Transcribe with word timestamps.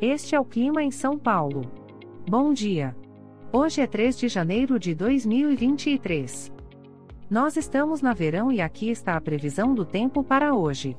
Este 0.00 0.34
é 0.34 0.40
o 0.40 0.44
clima 0.44 0.82
em 0.82 0.90
São 0.90 1.18
Paulo. 1.18 1.62
Bom 2.28 2.52
dia. 2.52 2.94
Hoje 3.50 3.80
é 3.80 3.86
3 3.86 4.18
de 4.18 4.28
janeiro 4.28 4.78
de 4.78 4.94
2023. 4.94 6.52
Nós 7.30 7.56
estamos 7.56 8.02
na 8.02 8.12
verão 8.12 8.52
e 8.52 8.60
aqui 8.60 8.90
está 8.90 9.16
a 9.16 9.20
previsão 9.22 9.74
do 9.74 9.86
tempo 9.86 10.22
para 10.22 10.54
hoje. 10.54 10.94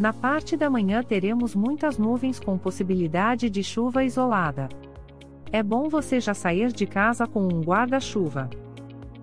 Na 0.00 0.14
parte 0.14 0.56
da 0.56 0.70
manhã 0.70 1.02
teremos 1.02 1.54
muitas 1.54 1.98
nuvens 1.98 2.40
com 2.40 2.56
possibilidade 2.56 3.50
de 3.50 3.62
chuva 3.62 4.02
isolada. 4.02 4.70
É 5.52 5.62
bom 5.62 5.90
você 5.90 6.18
já 6.18 6.32
sair 6.32 6.72
de 6.72 6.86
casa 6.86 7.26
com 7.26 7.42
um 7.42 7.60
guarda-chuva. 7.60 8.48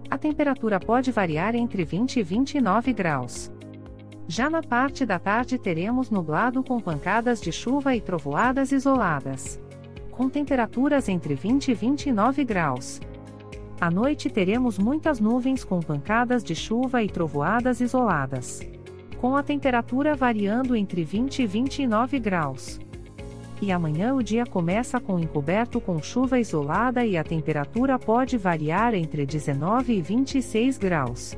A 0.07 0.19
temperatura 0.19 0.79
pode 0.79 1.11
variar 1.11 1.55
entre 1.55 1.83
20 1.83 2.17
e 2.17 2.23
29 2.23 2.93
graus. 2.93 3.51
Já 4.27 4.49
na 4.49 4.63
parte 4.63 5.05
da 5.05 5.19
tarde 5.19 5.57
teremos 5.57 6.09
nublado 6.09 6.63
com 6.63 6.79
pancadas 6.79 7.41
de 7.41 7.51
chuva 7.51 7.95
e 7.95 7.99
trovoadas 7.99 8.71
isoladas. 8.71 9.59
Com 10.11 10.29
temperaturas 10.29 11.09
entre 11.09 11.35
20 11.35 11.71
e 11.71 11.73
29 11.73 12.45
graus. 12.45 13.01
À 13.81 13.91
noite 13.91 14.29
teremos 14.29 14.79
muitas 14.79 15.19
nuvens 15.19 15.65
com 15.65 15.81
pancadas 15.81 16.43
de 16.43 16.55
chuva 16.55 17.03
e 17.03 17.09
trovoadas 17.09 17.81
isoladas. 17.81 18.61
Com 19.19 19.35
a 19.35 19.43
temperatura 19.43 20.15
variando 20.15 20.75
entre 20.75 21.03
20 21.03 21.41
e 21.41 21.47
29 21.47 22.19
graus. 22.19 22.79
E 23.61 23.71
amanhã 23.71 24.13
o 24.13 24.23
dia 24.23 24.45
começa 24.45 24.99
com 24.99 25.19
encoberto 25.19 25.81
com 25.81 26.01
chuva 26.01 26.39
isolada 26.39 27.05
e 27.05 27.17
a 27.17 27.23
temperatura 27.23 27.99
pode 27.99 28.37
variar 28.37 28.93
entre 28.93 29.25
19 29.25 29.93
e 29.93 30.01
26 30.01 30.77
graus. 30.77 31.37